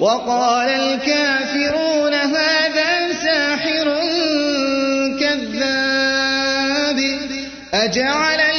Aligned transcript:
وقال 0.00 0.68
الكافرون 0.68 2.14
هذا 2.14 3.12
ساحر 3.12 3.84
كذاب. 5.20 6.98
أجعل 7.74 8.49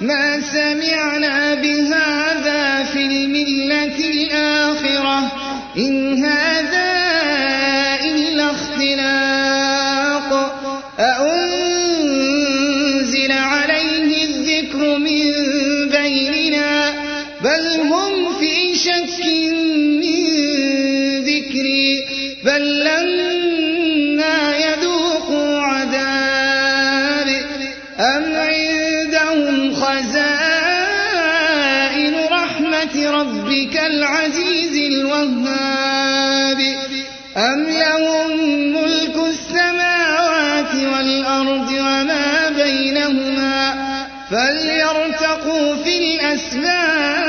ما 0.00 0.40
سمعنا 0.40 1.54
بهذا 1.54 2.84
في 2.84 3.06
الملة 3.06 3.98
الآخرة. 4.10 5.32
إن 5.76 6.24
هذا 6.24 6.49
ربك 32.96 33.80
العزيز 33.86 34.92
الوهاب. 34.92 36.60
أم 37.36 37.66
لهم 37.68 38.38
ملك 38.72 39.16
السماوات 39.28 40.74
والأرض 40.74 41.72
وما 41.72 42.48
بينهما؟ 42.48 43.90
فليرتقوا 44.30 45.76
في 45.84 45.98
الأسباب 45.98 47.19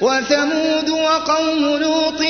وثمود 0.00 0.90
وقوم 0.90 1.76
لوط 1.76 2.20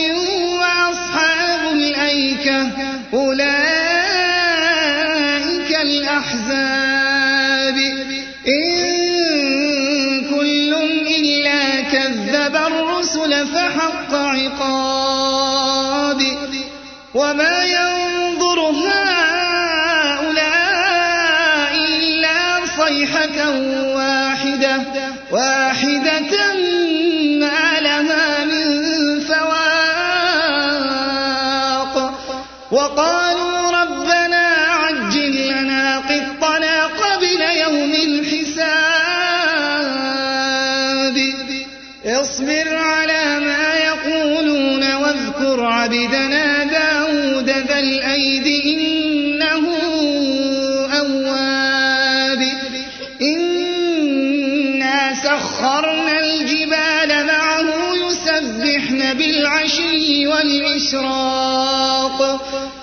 وأصحاب 0.61 1.73
الأيكة 1.73 2.71
أولئك 3.15 3.71
الأحزاب. 5.83 7.77
إن 8.49 8.71
كل 10.31 10.75
إلا 11.07 11.81
كذب 11.81 12.57
الرسل 12.57 13.47
فحق 13.47 14.15
عقاب. 14.15 15.71
وما 17.15 17.65
ينظر 17.65 18.61
هؤلاء 18.61 19.31
إلا 21.99 22.67
صيحة 22.79 23.51
واحدة 23.97 24.83
واحدة 25.33 26.50
وقالوا 32.71 33.40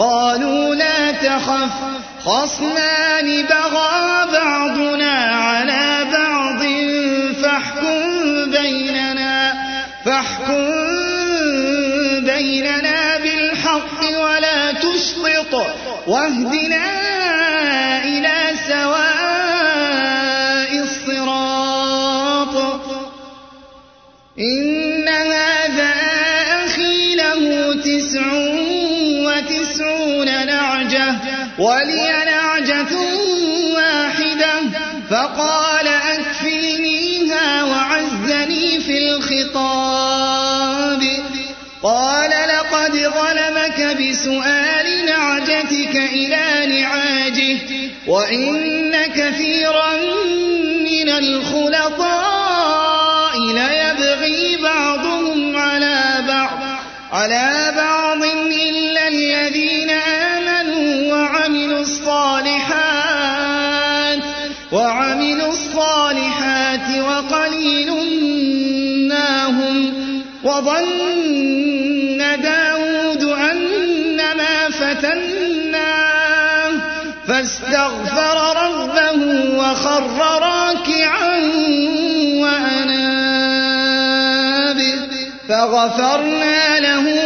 قالوا 0.00 0.74
لا 0.74 1.12
تخف 1.12 1.70
خصمان 2.24 3.42
بغى 3.42 4.26
بعضنا 4.32 5.12
على 5.34 6.06
بعض 6.12 6.62
فاحكم 7.42 8.50
بيننا 8.50 9.52
فاحكم 10.04 10.66
بيننا 12.20 13.18
بالحق 13.18 14.20
ولا 14.20 14.72
تشطط 14.72 15.66
واهدنا 16.06 16.99
قال 41.82 42.30
لقد 42.30 42.92
ظلمك 42.92 43.96
بسؤال 43.96 45.06
نعجتك 45.06 45.96
إلى 45.96 46.66
نعاجه 46.80 47.58
وإن 48.06 49.06
كثيرا 49.06 49.96
من 50.84 51.08
الخلطاء 51.08 52.60
ليبغي 53.38 54.56
بعضهم 54.56 55.56
على 55.56 56.24
بعض. 56.28 56.58
على 57.12 57.59
فَتَمَنَّاهُ 75.20 76.72
فَاسْتَغْفَرَ 77.28 78.36
رَبَّهُ 78.64 79.20
وَخَرَّ 79.58 80.18
رَاكِعًا 80.42 81.38
وَأَنَابَ 82.42 83.50
فَغَفَرْنَا 85.48 86.80
لَهُ 86.80 87.19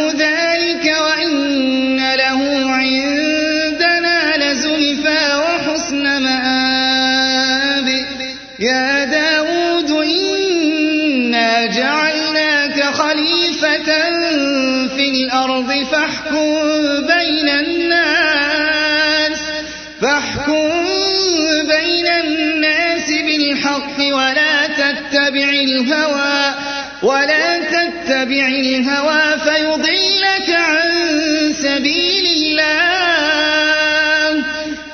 بالحق 23.75 24.15
ولا 24.15 24.67
تتبع 24.67 25.49
الهوى 25.49 26.53
ولا 27.03 27.59
تتبع 27.59 28.47
الهوى 28.47 29.39
فيضلك 29.39 30.49
عن 30.49 31.53
سبيل 31.53 32.25
الله. 32.37 33.35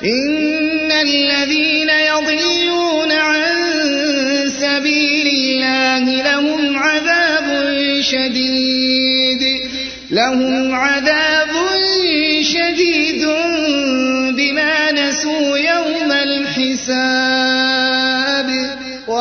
إن 0.04 0.92
الذين 0.92 1.90
يضلون 1.90 3.12
عن 3.12 3.52
سبيل 4.60 5.26
الله 5.26 6.22
لهم 6.22 6.78
عذاب 6.78 7.48
شديد 8.00 9.42
لهم 10.10 10.74
عذاب 10.74 11.50
شديد 12.42 13.24
بما 14.36 14.92
نسوا 14.92 15.58
يوم 15.58 16.12
الحساب. 16.12 17.71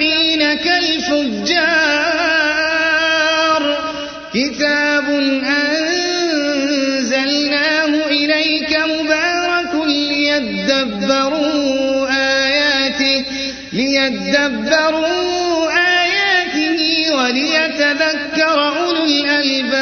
المتقين 0.00 0.54
كالفجار 0.54 1.82
كتاب 4.34 5.08
أنزلناه 7.02 8.06
إليك 8.06 8.78
مبارك 8.78 9.74
ليدبروا 9.86 11.42
آياته 12.10 13.24
ليدبروا 13.72 15.70
آياته 15.70 16.80
وليتذكر 17.16 18.58
أولو 18.78 19.04
الألباب 19.04 19.81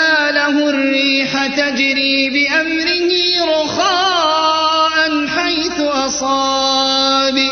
الريح 1.31 1.47
تجري 1.47 2.29
بأمره 2.29 3.11
رخاء 3.63 5.27
حيث 5.27 5.79
أصاب. 5.79 7.49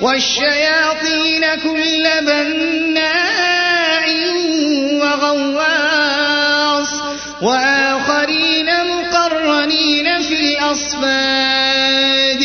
والشياطين 0.00 1.44
كل 1.62 2.08
بناء 2.22 4.08
وغواص. 5.00 6.92
وآخرين 7.42 8.66
مقرنين 8.66 10.22
في 10.22 10.34
الأصفاد. 10.34 12.42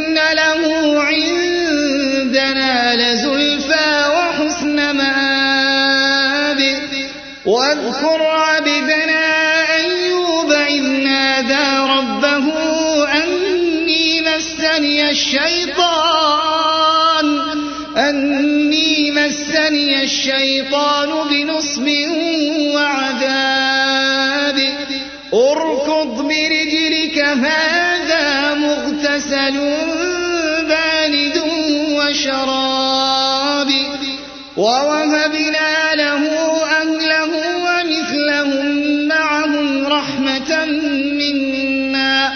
مغتسل 29.52 30.66
بارد 30.68 31.38
وشراب 31.98 33.70
ووهبنا 34.58 35.96
له 35.96 36.22
أهله 36.82 37.32
ومثلهم 37.58 39.08
معهم 39.08 39.88
رحمة 39.88 40.66
منا 41.20 42.32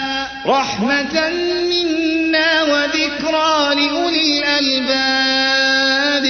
رحمة 0.46 1.30
منا 1.72 2.62
وذكرى 2.62 3.74
لأولي 3.74 4.38
الألباب. 4.38 6.26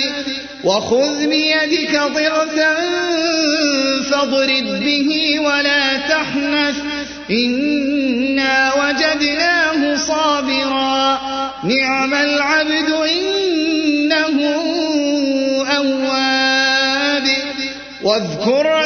وخذ 0.64 1.26
بيدك 1.26 1.94
ضغثا 1.94 2.74
فاضرب 4.10 4.66
به 4.84 5.40
ولا 5.40 5.96
تحنث 5.96 6.76
نعم 11.66 12.14
العبد 12.14 12.90
إنه 12.90 14.54
أواب. 15.76 17.28
واذكر 18.02 18.85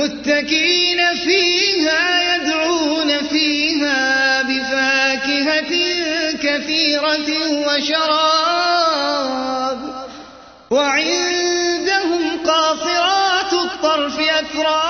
متكئين 0.00 1.14
فيها 1.14 2.34
يدعون 2.34 3.22
فيها 3.28 4.42
بفاكهة 4.42 5.72
كثيرة 6.42 7.28
وشراب 7.66 9.00
وعندهم 10.70 12.22
قاصرات 12.46 13.52
الطرف 13.52 14.20
أتراب 14.20 14.89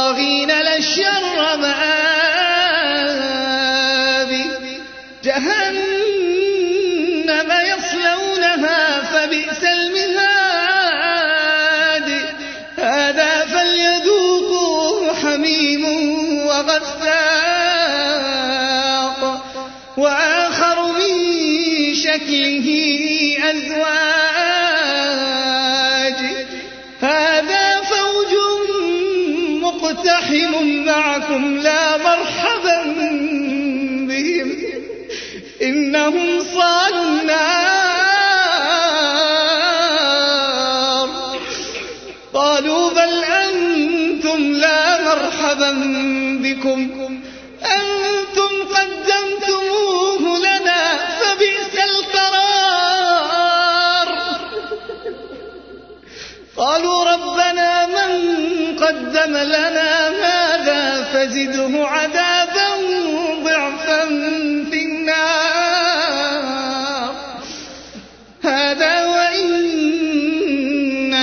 للطاغين 0.00 0.50
لشر 0.50 1.56
مآب 1.56 3.00
جهنم 5.24 5.69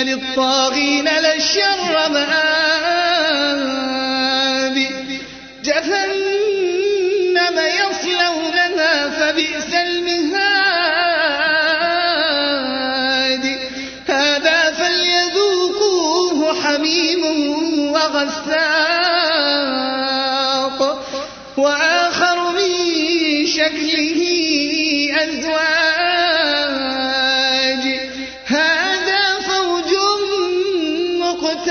للطاغين 0.07 1.05
لشر 1.05 2.09
مآب. 2.09 2.76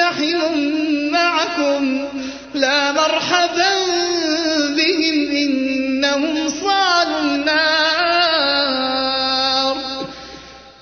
مقتحم 0.06 0.54
معكم 1.10 2.08
لا 2.54 2.92
مرحبا 2.92 3.70
بهم 4.76 5.30
إنهم 5.30 6.48
صالوا 6.48 7.20
النار. 7.20 8.16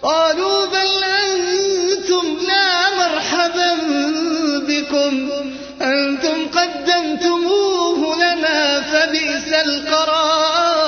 قالوا 0.02 0.66
بل 0.66 1.04
أنتم 1.04 2.37
لا 2.49 2.90
مرحبا 2.97 3.75
بكم. 4.69 5.31
أنتم 5.83 6.49
قدمتموه 6.59 8.16
لنا 8.16 8.81
فبئس 8.81 9.52
القرار. 9.52 10.85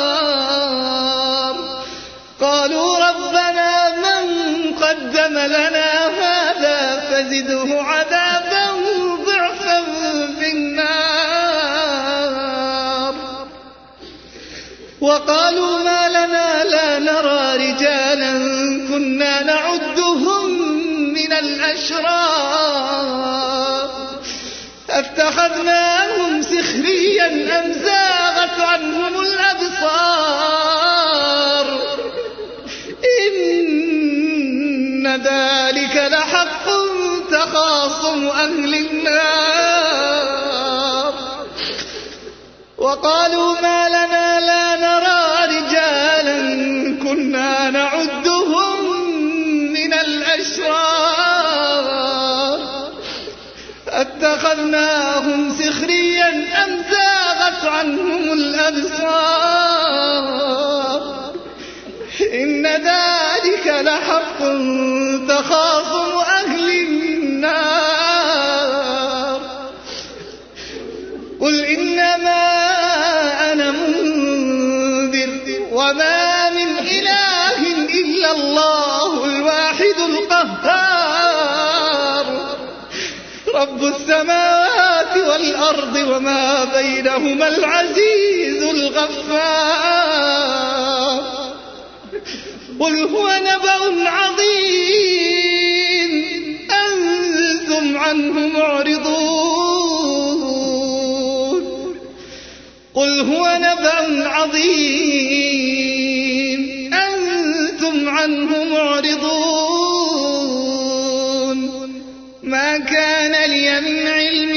قالوا 2.41 2.99
ربنا 2.99 3.95
من 3.97 4.25
قدم 4.75 5.39
لنا 5.39 6.07
هذا 6.07 7.01
فزده 7.11 7.76
وقالوا 15.17 15.79
ما 15.79 16.09
لنا 16.09 16.65
لا 16.65 16.99
نرى 16.99 17.57
رجالا 17.57 18.33
كنا 18.89 19.43
نعدهم 19.43 20.51
من 21.13 21.33
الأشرار. 21.33 22.67
أتخذناهم 24.91 26.43
سخريا 26.43 27.27
أم 27.59 27.73
زاغت 27.73 28.61
عنهم 28.61 29.21
الأبصار؟ 29.21 30.07
إن 33.23 35.07
ذلك 35.07 35.97
لحق 36.13 36.67
تخاصم 37.31 38.27
أهل 38.27 38.75
النار. 38.75 40.07
وقالوا 42.79 43.61
ما 43.61 43.86
أتخذناهم 54.75 55.51
سخريا 55.51 56.29
أم 56.65 56.83
زاغت 56.91 57.65
عنهم 57.67 58.33
الأبصار؟ 58.33 59.67
إن 62.35 62.67
ذلك 62.67 63.67
لحق 63.67 64.39
تخاصم 65.29 66.06
رب 83.57 83.85
السماوات 83.85 85.17
والأرض 85.17 85.97
وما 85.97 86.65
بينهما 86.65 87.49
العزيز 87.49 88.63
الغفار. 88.63 89.97
قل 92.81 93.09
هو 93.09 93.41
نبأ 93.43 94.11
عظيم. 94.11 95.47
أنتم 96.71 97.99
عنه 97.99 98.49
معرضون. 98.49 99.37
قل 102.95 103.21
هو 103.21 103.59
نبأ 103.61 104.29
عظيم. 104.29 105.41
أنتم 106.95 108.09
عنه 108.09 108.65
معرضون. 108.65 109.56
من 113.81 114.07
علم 114.07 114.53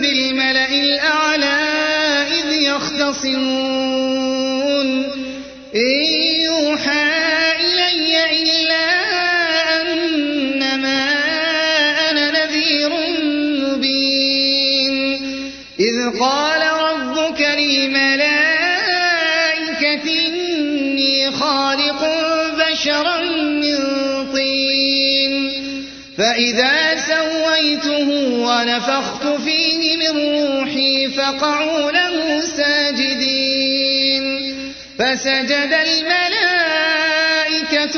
بالملأ 0.00 0.68
الأعلى 0.68 1.58
إذ 2.28 2.52
يختصمون. 2.62 3.75
سويته 27.86 28.10
ونفخت 28.46 29.26
فيه 29.26 29.96
من 29.96 30.14
روحي 30.18 31.08
فقعوا 31.08 31.90
له 31.92 32.40
ساجدين. 32.40 34.24
فسجد 34.98 35.72
الملائكة 35.86 36.46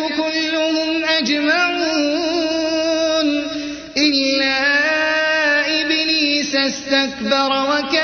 كلهم 0.09 1.05
أجمعون. 1.05 2.49
إلا 3.97 4.59
إبليس 5.81 6.55
استكبر 6.55 7.51
وكان 7.71 7.98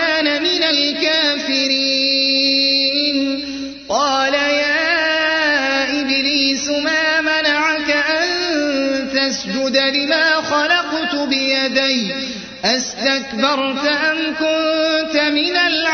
أستكبرت 13.25 13.87
أم 13.87 14.35
كنت 14.35 15.17
من 15.17 15.57
العالين 15.57 15.94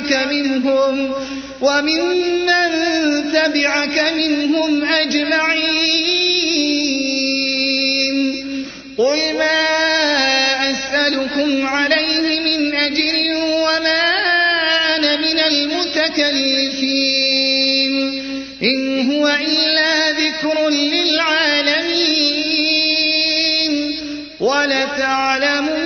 تبعك 0.00 0.26
منهم 0.32 1.12
وممن 1.60 2.70
تبعك 3.32 4.12
منهم 4.16 4.84
أجمعين. 4.84 5.76
قل 8.98 9.34
ما 9.38 9.62
أسألكم 10.70 11.66
عليه 11.66 12.40
من 12.40 12.74
أجر 12.74 13.14
وما 13.36 14.04
أنا 14.96 15.16
من 15.16 15.38
المتكلفين. 15.38 16.32
إن 18.62 19.10
هو 19.12 19.28
إلا 19.28 20.10
ذكر 20.10 20.68
للعالمين. 20.68 22.36
ولتعلم 24.40 25.85